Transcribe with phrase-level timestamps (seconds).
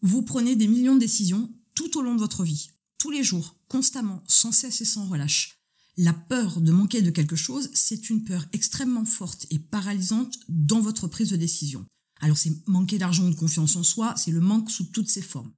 [0.00, 3.56] Vous prenez des millions de décisions tout au long de votre vie, tous les jours,
[3.66, 5.58] constamment, sans cesse et sans relâche.
[5.96, 10.80] La peur de manquer de quelque chose, c'est une peur extrêmement forte et paralysante dans
[10.80, 11.84] votre prise de décision.
[12.20, 15.22] Alors c'est manquer d'argent ou de confiance en soi, c'est le manque sous toutes ses
[15.22, 15.52] formes.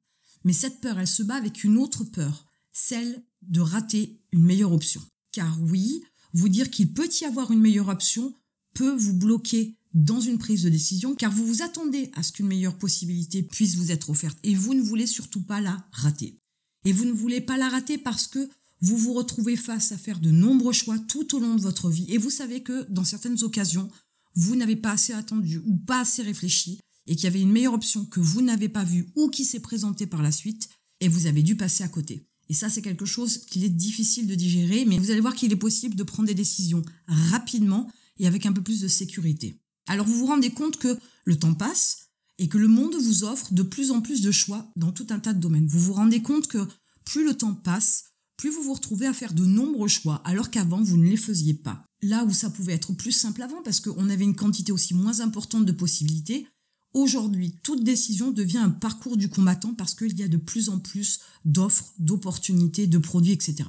[0.44, 4.72] Mais cette peur, elle se bat avec une autre peur, celle de rater une meilleure
[4.72, 5.02] option.
[5.32, 6.02] Car oui,
[6.32, 8.34] vous dire qu'il peut y avoir une meilleure option
[8.72, 12.46] peut vous bloquer dans une prise de décision car vous vous attendez à ce qu'une
[12.46, 16.38] meilleure possibilité puisse vous être offerte et vous ne voulez surtout pas la rater.
[16.84, 18.48] Et vous ne voulez pas la rater parce que
[18.80, 22.06] vous vous retrouvez face à faire de nombreux choix tout au long de votre vie
[22.08, 23.90] et vous savez que dans certaines occasions,
[24.34, 27.74] vous n'avez pas assez attendu ou pas assez réfléchi et qu'il y avait une meilleure
[27.74, 30.68] option que vous n'avez pas vue ou qui s'est présentée par la suite
[31.00, 32.26] et vous avez dû passer à côté.
[32.48, 35.52] Et ça, c'est quelque chose qu'il est difficile de digérer, mais vous allez voir qu'il
[35.52, 37.88] est possible de prendre des décisions rapidement
[38.18, 39.60] et avec un peu plus de sécurité.
[39.90, 43.52] Alors vous vous rendez compte que le temps passe et que le monde vous offre
[43.52, 45.66] de plus en plus de choix dans tout un tas de domaines.
[45.66, 46.64] Vous vous rendez compte que
[47.04, 48.04] plus le temps passe,
[48.36, 51.54] plus vous vous retrouvez à faire de nombreux choix, alors qu'avant, vous ne les faisiez
[51.54, 51.84] pas.
[52.02, 55.18] Là où ça pouvait être plus simple avant, parce qu'on avait une quantité aussi moins
[55.18, 56.46] importante de possibilités,
[56.94, 60.78] aujourd'hui, toute décision devient un parcours du combattant parce qu'il y a de plus en
[60.78, 63.64] plus d'offres, d'opportunités, de produits, etc.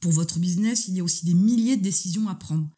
[0.00, 2.68] Pour votre business, il y a aussi des milliers de décisions à prendre.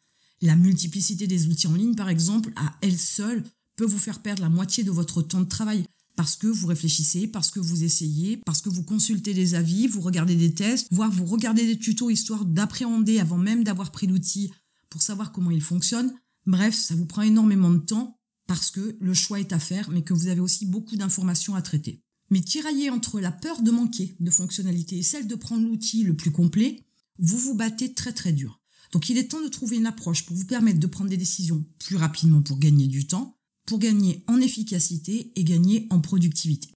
[0.41, 3.43] La multiplicité des outils en ligne, par exemple, à elle seule,
[3.75, 7.27] peut vous faire perdre la moitié de votre temps de travail parce que vous réfléchissez,
[7.27, 11.11] parce que vous essayez, parce que vous consultez des avis, vous regardez des tests, voire
[11.11, 14.51] vous regardez des tutos histoire d'appréhender avant même d'avoir pris l'outil
[14.89, 16.13] pour savoir comment il fonctionne.
[16.45, 20.03] Bref, ça vous prend énormément de temps parce que le choix est à faire, mais
[20.03, 22.01] que vous avez aussi beaucoup d'informations à traiter.
[22.29, 26.15] Mais tiraillé entre la peur de manquer de fonctionnalités et celle de prendre l'outil le
[26.15, 26.85] plus complet,
[27.19, 28.61] vous vous battez très très dur.
[28.95, 31.65] Donc il est temps de trouver une approche pour vous permettre de prendre des décisions
[31.79, 33.35] plus rapidement pour gagner du temps,
[33.67, 36.69] pour gagner en efficacité et gagner en productivité.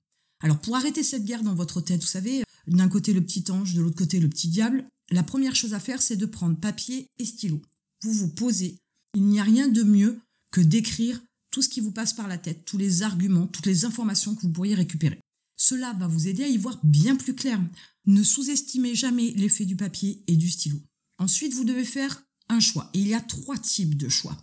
[0.44, 3.73] Alors pour arrêter cette guerre dans votre tête, vous savez, d'un côté le petit ange,
[3.73, 7.08] de l'autre côté le petit diable, la première chose à faire c'est de prendre papier
[7.20, 7.62] et stylo.
[8.03, 8.75] Vous vous posez.
[9.16, 10.19] Il n'y a rien de mieux
[10.51, 13.86] que d'écrire tout ce qui vous passe par la tête, tous les arguments, toutes les
[13.86, 15.22] informations que vous pourriez récupérer.
[15.56, 17.62] Cela va vous aider à y voir bien plus clair.
[18.07, 20.81] Ne sous-estimez jamais l'effet du papier et du stylo.
[21.19, 22.90] Ensuite, vous devez faire un choix.
[22.94, 24.38] Et il y a trois types de choix.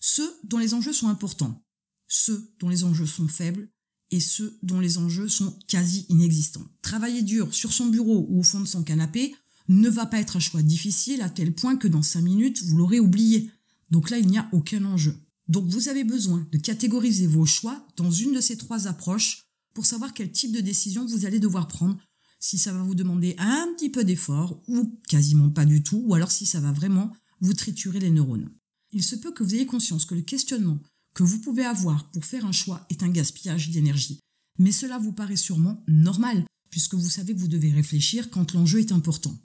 [0.00, 1.64] Ceux dont les enjeux sont importants,
[2.06, 3.68] ceux dont les enjeux sont faibles
[4.10, 6.66] et ceux dont les enjeux sont quasi inexistants.
[6.82, 9.34] Travailler dur sur son bureau ou au fond de son canapé
[9.68, 12.76] ne va pas être un choix difficile à tel point que dans cinq minutes, vous
[12.76, 13.50] l'aurez oublié.
[13.90, 15.16] Donc là, il n'y a aucun enjeu.
[15.48, 19.44] Donc vous avez besoin de catégoriser vos choix dans une de ces trois approches
[19.74, 21.96] pour savoir quel type de décision vous allez devoir prendre
[22.46, 26.14] si ça va vous demander un petit peu d'effort ou quasiment pas du tout, ou
[26.14, 28.48] alors si ça va vraiment vous triturer les neurones.
[28.92, 30.78] Il se peut que vous ayez conscience que le questionnement
[31.12, 34.20] que vous pouvez avoir pour faire un choix est un gaspillage d'énergie.
[34.60, 38.78] Mais cela vous paraît sûrement normal, puisque vous savez que vous devez réfléchir quand l'enjeu
[38.78, 39.36] est important.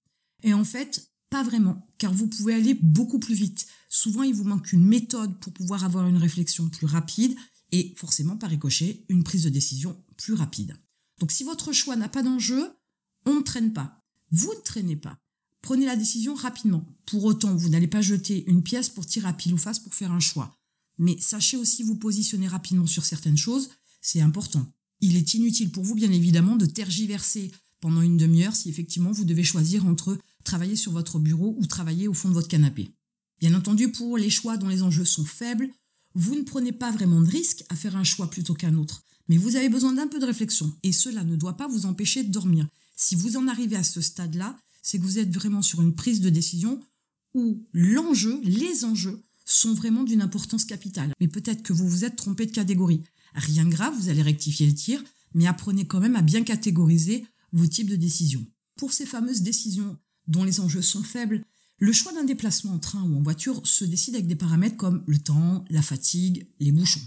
[0.44, 3.66] Et en fait, pas vraiment, car vous pouvez aller beaucoup plus vite.
[3.90, 7.36] Souvent, il vous manque une méthode pour pouvoir avoir une réflexion plus rapide
[7.72, 10.76] et forcément, par ricochet, une prise de décision plus rapide.
[11.20, 12.72] Donc si votre choix n'a pas d'enjeu,
[13.26, 14.00] on ne traîne pas.
[14.32, 15.18] Vous ne traînez pas.
[15.62, 16.86] Prenez la décision rapidement.
[17.06, 19.94] Pour autant, vous n'allez pas jeter une pièce pour tirer à pile ou face pour
[19.94, 20.58] faire un choix.
[20.98, 23.70] Mais sachez aussi vous positionner rapidement sur certaines choses,
[24.02, 24.66] c'est important.
[25.02, 29.26] Il est inutile pour vous, bien évidemment, de tergiverser pendant une demi-heure si effectivement vous
[29.26, 32.92] devez choisir entre travailler sur votre bureau ou travailler au fond de votre canapé.
[33.40, 35.70] Bien entendu, pour les choix dont les enjeux sont faibles,
[36.14, 39.04] vous ne prenez pas vraiment de risque à faire un choix plutôt qu'un autre.
[39.28, 42.24] Mais vous avez besoin d'un peu de réflexion et cela ne doit pas vous empêcher
[42.24, 42.68] de dormir.
[43.02, 46.22] Si vous en arrivez à ce stade-là, c'est que vous êtes vraiment sur une prise
[46.22, 46.80] de décision
[47.34, 51.12] où l'enjeu, les enjeux, sont vraiment d'une importance capitale.
[51.20, 53.02] Mais peut-être que vous vous êtes trompé de catégorie.
[53.34, 55.04] Rien de grave, vous allez rectifier le tir,
[55.34, 58.46] mais apprenez quand même à bien catégoriser vos types de décisions.
[58.76, 59.98] Pour ces fameuses décisions
[60.28, 61.44] dont les enjeux sont faibles,
[61.80, 65.04] le choix d'un déplacement en train ou en voiture se décide avec des paramètres comme
[65.08, 67.02] le temps, la fatigue, les bouchons.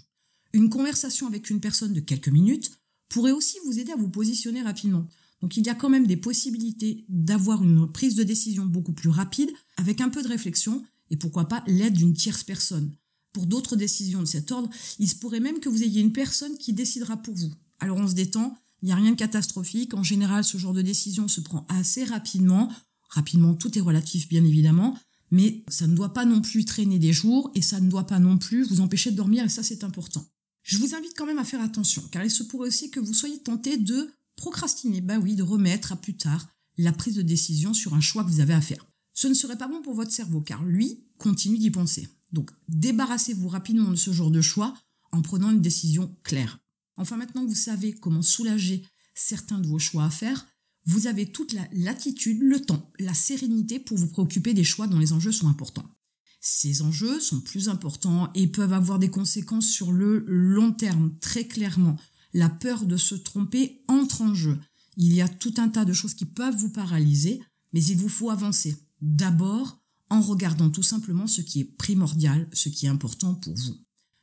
[0.52, 2.72] Une conversation avec une personne de quelques minutes
[3.08, 5.06] pourrait aussi vous aider à vous positionner rapidement.
[5.44, 9.10] Donc il y a quand même des possibilités d'avoir une prise de décision beaucoup plus
[9.10, 12.90] rapide avec un peu de réflexion et pourquoi pas l'aide d'une tierce personne.
[13.34, 16.56] Pour d'autres décisions de cet ordre, il se pourrait même que vous ayez une personne
[16.56, 17.52] qui décidera pour vous.
[17.78, 19.92] Alors on se détend, il n'y a rien de catastrophique.
[19.92, 22.72] En général, ce genre de décision se prend assez rapidement.
[23.10, 24.98] Rapidement, tout est relatif bien évidemment,
[25.30, 28.18] mais ça ne doit pas non plus traîner des jours et ça ne doit pas
[28.18, 30.24] non plus vous empêcher de dormir et ça c'est important.
[30.62, 33.12] Je vous invite quand même à faire attention, car il se pourrait aussi que vous
[33.12, 37.74] soyez tenté de procrastiner, bah oui, de remettre à plus tard la prise de décision
[37.74, 38.84] sur un choix que vous avez à faire.
[39.12, 42.08] Ce ne serait pas bon pour votre cerveau, car lui continue d'y penser.
[42.32, 44.74] Donc débarrassez-vous rapidement de ce genre de choix
[45.12, 46.58] en prenant une décision claire.
[46.96, 48.84] Enfin maintenant que vous savez comment soulager
[49.14, 50.46] certains de vos choix à faire,
[50.86, 54.98] vous avez toute la latitude, le temps, la sérénité pour vous préoccuper des choix dont
[54.98, 55.88] les enjeux sont importants.
[56.40, 61.46] Ces enjeux sont plus importants et peuvent avoir des conséquences sur le long terme, très
[61.46, 61.96] clairement.
[62.34, 63.82] La peur de se tromper
[64.20, 64.58] en jeu.
[64.96, 67.42] Il y a tout un tas de choses qui peuvent vous paralyser,
[67.72, 68.76] mais il vous faut avancer.
[69.00, 69.80] D'abord,
[70.10, 73.76] en regardant tout simplement ce qui est primordial, ce qui est important pour vous.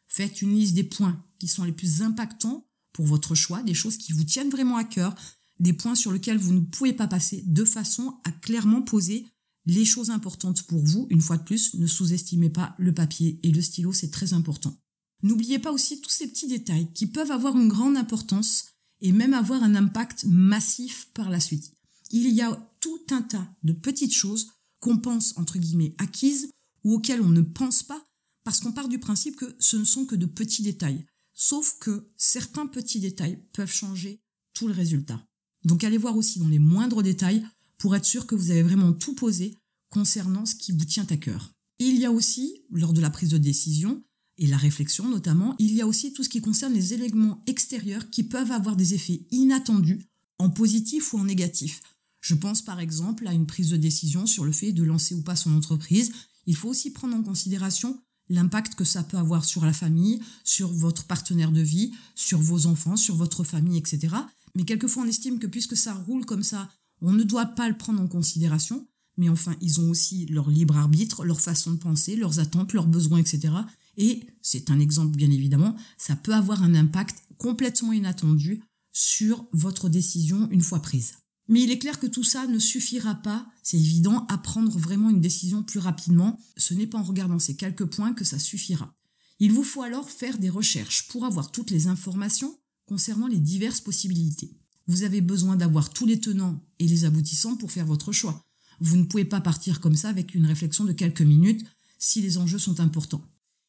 [0.07, 3.97] Faites une liste des points qui sont les plus impactants pour votre choix, des choses
[3.97, 5.15] qui vous tiennent vraiment à cœur,
[5.59, 9.27] des points sur lesquels vous ne pouvez pas passer, de façon à clairement poser
[9.65, 11.07] les choses importantes pour vous.
[11.09, 14.75] Une fois de plus, ne sous-estimez pas le papier et le stylo, c'est très important.
[15.23, 18.65] N'oubliez pas aussi tous ces petits détails qui peuvent avoir une grande importance
[19.01, 21.71] et même avoir un impact massif par la suite.
[22.11, 24.47] Il y a tout un tas de petites choses
[24.79, 26.51] qu'on pense entre guillemets acquises
[26.83, 28.03] ou auxquelles on ne pense pas
[28.43, 31.05] parce qu'on part du principe que ce ne sont que de petits détails.
[31.33, 34.21] Sauf que certains petits détails peuvent changer
[34.53, 35.25] tout le résultat.
[35.63, 37.45] Donc allez voir aussi dans les moindres détails
[37.77, 39.57] pour être sûr que vous avez vraiment tout posé
[39.89, 41.51] concernant ce qui vous tient à cœur.
[41.79, 44.03] il y a aussi, lors de la prise de décision,
[44.41, 48.09] et la réflexion notamment, il y a aussi tout ce qui concerne les éléments extérieurs
[48.09, 50.07] qui peuvent avoir des effets inattendus,
[50.39, 51.79] en positif ou en négatif.
[52.21, 55.21] Je pense par exemple à une prise de décision sur le fait de lancer ou
[55.21, 56.11] pas son entreprise.
[56.47, 60.73] Il faut aussi prendre en considération l'impact que ça peut avoir sur la famille, sur
[60.73, 64.15] votre partenaire de vie, sur vos enfants, sur votre famille, etc.
[64.55, 66.67] Mais quelquefois on estime que puisque ça roule comme ça,
[67.01, 68.87] on ne doit pas le prendre en considération.
[69.17, 72.87] Mais enfin, ils ont aussi leur libre arbitre, leur façon de penser, leurs attentes, leurs
[72.87, 73.53] besoins, etc.
[73.97, 79.89] Et c'est un exemple bien évidemment, ça peut avoir un impact complètement inattendu sur votre
[79.89, 81.13] décision une fois prise.
[81.47, 85.09] Mais il est clair que tout ça ne suffira pas, c'est évident, à prendre vraiment
[85.09, 86.39] une décision plus rapidement.
[86.55, 88.93] Ce n'est pas en regardant ces quelques points que ça suffira.
[89.39, 93.81] Il vous faut alors faire des recherches pour avoir toutes les informations concernant les diverses
[93.81, 94.53] possibilités.
[94.87, 98.45] Vous avez besoin d'avoir tous les tenants et les aboutissants pour faire votre choix.
[98.79, 101.65] Vous ne pouvez pas partir comme ça avec une réflexion de quelques minutes
[101.97, 103.23] si les enjeux sont importants.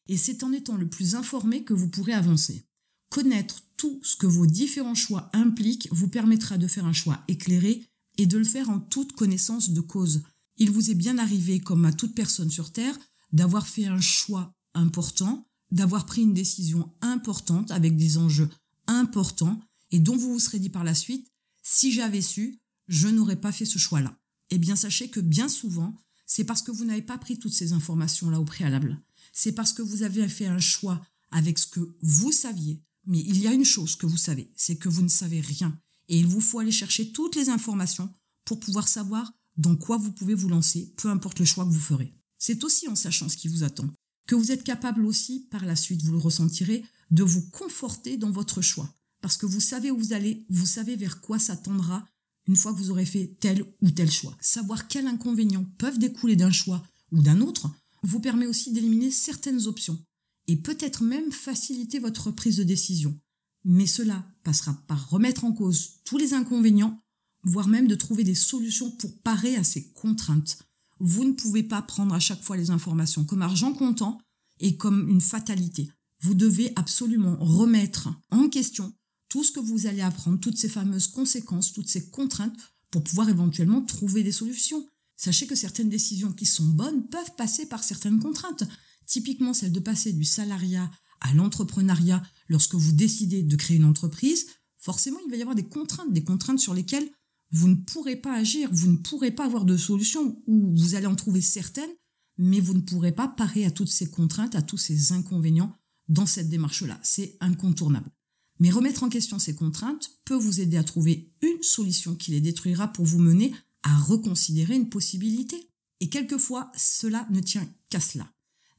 [0.07, 2.65] Et c'est en étant le plus informé que vous pourrez avancer.
[3.09, 7.85] Connaître tout ce que vos différents choix impliquent vous permettra de faire un choix éclairé
[8.17, 10.23] et de le faire en toute connaissance de cause.
[10.57, 12.97] Il vous est bien arrivé, comme à toute personne sur Terre,
[13.31, 18.49] d'avoir fait un choix important, d'avoir pris une décision importante avec des enjeux
[18.87, 19.59] importants
[19.91, 21.27] et dont vous vous serez dit par la suite,
[21.63, 24.17] si j'avais su, je n'aurais pas fait ce choix-là.
[24.49, 25.95] Eh bien, sachez que bien souvent,
[26.25, 28.99] c'est parce que vous n'avez pas pris toutes ces informations-là au préalable
[29.33, 32.81] c'est parce que vous avez fait un choix avec ce que vous saviez.
[33.05, 35.77] Mais il y a une chose que vous savez, c'est que vous ne savez rien.
[36.07, 38.13] Et il vous faut aller chercher toutes les informations
[38.45, 41.79] pour pouvoir savoir dans quoi vous pouvez vous lancer, peu importe le choix que vous
[41.79, 42.13] ferez.
[42.37, 43.89] C'est aussi en sachant ce qui vous attend
[44.25, 48.31] que vous êtes capable aussi, par la suite, vous le ressentirez, de vous conforter dans
[48.31, 48.93] votre choix.
[49.21, 52.05] Parce que vous savez où vous allez, vous savez vers quoi s'attendra
[52.47, 54.35] une fois que vous aurez fait tel ou tel choix.
[54.41, 57.69] Savoir quels inconvénients peuvent découler d'un choix ou d'un autre
[58.03, 59.99] vous permet aussi d'éliminer certaines options
[60.47, 63.17] et peut-être même faciliter votre prise de décision.
[63.65, 67.01] Mais cela passera par remettre en cause tous les inconvénients,
[67.43, 70.59] voire même de trouver des solutions pour parer à ces contraintes.
[70.99, 74.19] Vous ne pouvez pas prendre à chaque fois les informations comme argent comptant
[74.59, 75.89] et comme une fatalité.
[76.21, 78.93] Vous devez absolument remettre en question
[79.29, 82.57] tout ce que vous allez apprendre, toutes ces fameuses conséquences, toutes ces contraintes,
[82.91, 84.87] pour pouvoir éventuellement trouver des solutions.
[85.23, 88.65] Sachez que certaines décisions qui sont bonnes peuvent passer par certaines contraintes.
[89.07, 94.47] Typiquement celle de passer du salariat à l'entrepreneuriat lorsque vous décidez de créer une entreprise.
[94.75, 97.09] Forcément, il va y avoir des contraintes, des contraintes sur lesquelles
[97.51, 101.05] vous ne pourrez pas agir, vous ne pourrez pas avoir de solution ou vous allez
[101.05, 101.95] en trouver certaines,
[102.37, 105.73] mais vous ne pourrez pas parer à toutes ces contraintes, à tous ces inconvénients
[106.09, 106.99] dans cette démarche-là.
[107.01, 108.11] C'est incontournable.
[108.59, 112.41] Mais remettre en question ces contraintes peut vous aider à trouver une solution qui les
[112.41, 113.53] détruira pour vous mener
[113.83, 115.69] à reconsidérer une possibilité.
[115.99, 118.29] Et quelquefois, cela ne tient qu'à cela.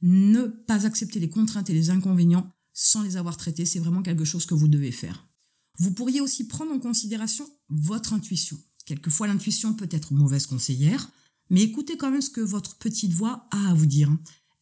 [0.01, 4.25] Ne pas accepter les contraintes et les inconvénients sans les avoir traités, c'est vraiment quelque
[4.25, 5.25] chose que vous devez faire.
[5.79, 8.57] Vous pourriez aussi prendre en considération votre intuition.
[8.85, 11.09] Quelquefois, l'intuition peut être mauvaise conseillère,
[11.49, 14.11] mais écoutez quand même ce que votre petite voix a à vous dire.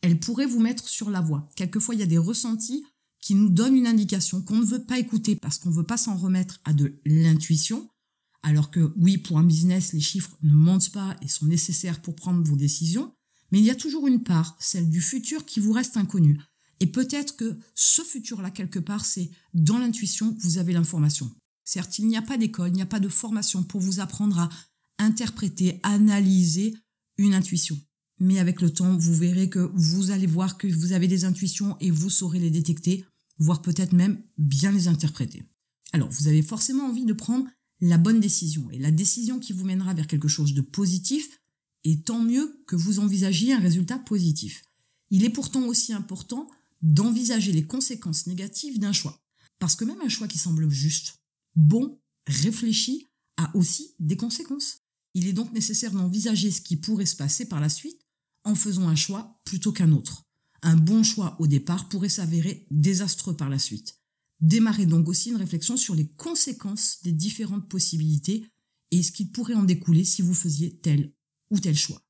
[0.02, 1.50] Elle pourrait vous mettre sur la voie.
[1.56, 2.86] Quelquefois, il y a des ressentis
[3.20, 5.98] qui nous donnent une indication qu'on ne veut pas écouter parce qu'on ne veut pas
[5.98, 7.90] s'en remettre à de l'intuition,
[8.44, 12.16] alors que oui, pour un business, les chiffres ne mentent pas et sont nécessaires pour
[12.16, 13.14] prendre vos décisions,
[13.52, 16.40] mais il y a toujours une part, celle du futur, qui vous reste inconnue.
[16.80, 21.32] Et peut-être que ce futur-là, quelque part, c'est dans l'intuition vous avez l'information.
[21.64, 24.40] Certes, il n'y a pas d'école, il n'y a pas de formation pour vous apprendre
[24.40, 24.50] à
[24.98, 26.76] interpréter, analyser
[27.18, 27.80] une intuition.
[28.20, 31.78] Mais avec le temps, vous verrez que vous allez voir que vous avez des intuitions
[31.80, 33.06] et vous saurez les détecter,
[33.38, 35.44] voire peut-être même bien les interpréter.
[35.94, 37.46] Alors, vous avez forcément envie de prendre
[37.86, 41.42] la bonne décision et la décision qui vous mènera vers quelque chose de positif,
[41.84, 44.64] et tant mieux que vous envisagiez un résultat positif.
[45.10, 46.50] Il est pourtant aussi important
[46.82, 49.22] d'envisager les conséquences négatives d'un choix.
[49.60, 51.16] Parce que même un choix qui semble juste,
[51.56, 54.78] bon, réfléchi, a aussi des conséquences.
[55.14, 58.00] Il est donc nécessaire d'envisager ce qui pourrait se passer par la suite
[58.46, 60.24] en faisant un choix plutôt qu'un autre.
[60.62, 64.00] Un bon choix au départ pourrait s'avérer désastreux par la suite.
[64.44, 68.46] Démarrez donc aussi une réflexion sur les conséquences des différentes possibilités
[68.92, 71.14] et ce qui pourrait en découler si vous faisiez tel
[71.50, 72.02] ou tel choix.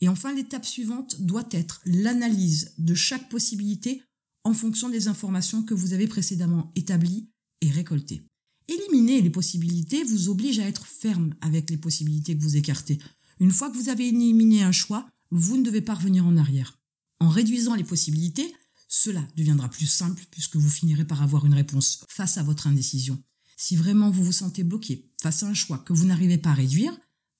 [0.00, 4.02] Et enfin, l'étape suivante doit être l'analyse de chaque possibilité
[4.44, 7.28] en fonction des informations que vous avez précédemment établies
[7.60, 8.22] et récoltées.
[8.68, 12.98] Éliminer les possibilités vous oblige à être ferme avec les possibilités que vous écartez.
[13.40, 16.78] Une fois que vous avez éliminé un choix, vous ne devez pas revenir en arrière.
[17.18, 18.54] En réduisant les possibilités,
[18.96, 23.20] cela deviendra plus simple puisque vous finirez par avoir une réponse face à votre indécision.
[23.56, 26.54] Si vraiment vous vous sentez bloqué face à un choix que vous n'arrivez pas à
[26.54, 26.96] réduire,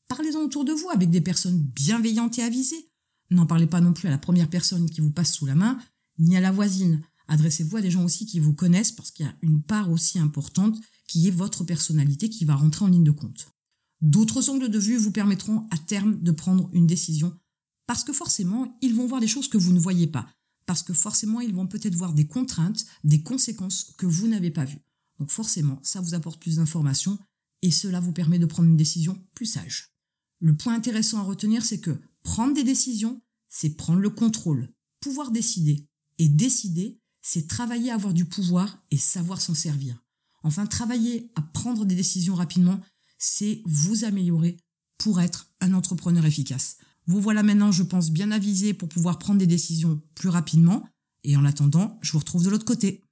[0.09, 2.91] parlez-en autour de vous avec des personnes bienveillantes et avisées.
[3.31, 5.79] N'en parlez pas non plus à la première personne qui vous passe sous la main,
[6.19, 7.03] ni à la voisine.
[7.29, 10.19] Adressez-vous à des gens aussi qui vous connaissent parce qu'il y a une part aussi
[10.19, 13.53] importante qui est votre personnalité qui va rentrer en ligne de compte.
[14.01, 17.39] D'autres angles de vue vous permettront à terme de prendre une décision
[17.87, 20.27] parce que forcément, ils vont voir des choses que vous ne voyez pas
[20.67, 24.65] parce que forcément, ils vont peut-être voir des contraintes, des conséquences que vous n'avez pas
[24.65, 24.83] vues.
[25.19, 27.19] Donc forcément, ça vous apporte plus d'informations
[27.63, 29.95] et cela vous permet de prendre une décision plus sage.
[30.41, 35.31] Le point intéressant à retenir, c'est que prendre des décisions, c'est prendre le contrôle, pouvoir
[35.31, 35.87] décider.
[36.19, 40.03] Et décider, c'est travailler à avoir du pouvoir et savoir s'en servir.
[40.43, 42.81] Enfin, travailler à prendre des décisions rapidement,
[43.19, 44.59] c'est vous améliorer
[44.99, 46.77] pour être un entrepreneur efficace.
[47.07, 50.89] Vous voilà maintenant, je pense, bien avisé pour pouvoir prendre des décisions plus rapidement.
[51.23, 53.04] Et en attendant, je vous retrouve de l'autre côté.